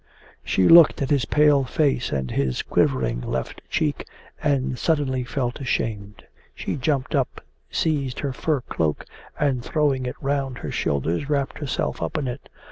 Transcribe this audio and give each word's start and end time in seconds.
She 0.43 0.67
looked 0.67 1.03
at 1.03 1.11
his 1.11 1.25
pale 1.25 1.63
face 1.63 2.11
and 2.11 2.31
his 2.31 2.63
quivering 2.63 3.21
left 3.21 3.61
cheek, 3.69 4.07
and 4.41 4.75
suddenly 4.79 5.23
felt 5.23 5.59
ashamed. 5.61 6.25
She 6.55 6.75
jumped 6.75 7.13
up, 7.13 7.41
seized 7.69 8.21
her 8.21 8.33
fur 8.33 8.61
cloak, 8.61 9.05
and 9.39 9.63
throwing 9.63 10.07
it 10.07 10.15
round 10.19 10.57
her 10.57 10.71
shoulders, 10.71 11.29
wrapped 11.29 11.59
herself 11.59 12.01
up 12.01 12.17
in 12.17 12.27
it. 12.27 12.49